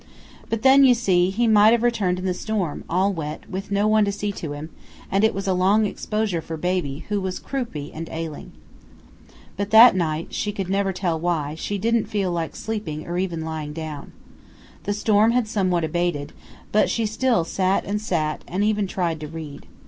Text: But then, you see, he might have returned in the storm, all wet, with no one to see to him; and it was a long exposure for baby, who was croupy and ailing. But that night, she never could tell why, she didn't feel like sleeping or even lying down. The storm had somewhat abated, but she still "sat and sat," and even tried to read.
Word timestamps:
But 0.49 0.63
then, 0.63 0.83
you 0.83 0.95
see, 0.95 1.29
he 1.29 1.47
might 1.47 1.73
have 1.73 1.83
returned 1.83 2.17
in 2.17 2.25
the 2.25 2.33
storm, 2.33 2.83
all 2.89 3.13
wet, 3.13 3.47
with 3.47 3.69
no 3.69 3.87
one 3.87 4.03
to 4.05 4.11
see 4.11 4.31
to 4.31 4.51
him; 4.53 4.71
and 5.11 5.23
it 5.23 5.31
was 5.31 5.45
a 5.45 5.53
long 5.53 5.85
exposure 5.85 6.41
for 6.41 6.57
baby, 6.57 7.05
who 7.09 7.21
was 7.21 7.37
croupy 7.37 7.93
and 7.93 8.09
ailing. 8.09 8.51
But 9.57 9.69
that 9.69 9.95
night, 9.95 10.33
she 10.33 10.51
never 10.67 10.89
could 10.91 10.95
tell 11.01 11.19
why, 11.19 11.53
she 11.53 11.77
didn't 11.77 12.07
feel 12.09 12.31
like 12.31 12.55
sleeping 12.55 13.05
or 13.05 13.19
even 13.19 13.41
lying 13.45 13.73
down. 13.73 14.11
The 14.85 14.93
storm 14.93 15.33
had 15.33 15.47
somewhat 15.47 15.83
abated, 15.83 16.33
but 16.71 16.89
she 16.89 17.05
still 17.05 17.43
"sat 17.43 17.85
and 17.85 18.01
sat," 18.01 18.43
and 18.47 18.63
even 18.63 18.87
tried 18.87 19.19
to 19.19 19.27
read. 19.27 19.67